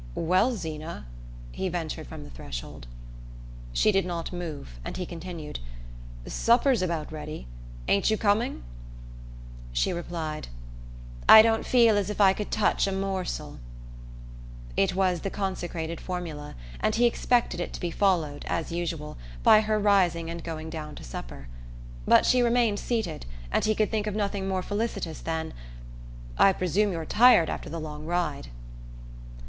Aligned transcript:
"Well, 0.15 0.53
Zeena," 0.55 1.05
he 1.51 1.69
ventured 1.69 2.07
from 2.07 2.23
the 2.23 2.31
threshold. 2.31 2.87
She 3.71 3.91
did 3.91 4.03
not 4.03 4.33
move, 4.33 4.79
and 4.83 4.97
he 4.97 5.05
continued: 5.05 5.59
"Supper's 6.25 6.81
about 6.81 7.11
ready. 7.11 7.45
Ain't 7.87 8.09
you 8.09 8.17
coming?" 8.17 8.63
She 9.71 9.93
replied: 9.93 10.47
"I 11.29 11.43
don't 11.43 11.67
feel 11.67 11.97
as 11.99 12.09
if 12.09 12.19
I 12.19 12.33
could 12.33 12.49
touch 12.49 12.87
a 12.87 12.91
morsel." 12.91 13.59
It 14.75 14.95
was 14.95 15.19
the 15.19 15.29
consecrated 15.29 16.01
formula, 16.01 16.55
and 16.79 16.95
he 16.95 17.05
expected 17.05 17.59
it 17.59 17.71
to 17.73 17.79
be 17.79 17.91
followed, 17.91 18.43
as 18.47 18.71
usual, 18.71 19.19
by 19.43 19.61
her 19.61 19.77
rising 19.77 20.31
and 20.31 20.43
going 20.43 20.71
down 20.71 20.95
to 20.95 21.03
supper. 21.03 21.47
But 22.07 22.25
she 22.25 22.41
remained 22.41 22.79
seated, 22.79 23.27
and 23.51 23.65
he 23.65 23.75
could 23.75 23.91
think 23.91 24.07
of 24.07 24.15
nothing 24.15 24.47
more 24.47 24.63
felicitous 24.63 25.19
than: 25.21 25.53
"I 26.39 26.53
presume 26.53 26.91
you're 26.91 27.05
tired 27.05 27.51
after 27.51 27.69
the 27.69 27.79
long 27.79 28.07
ride." 28.07 28.47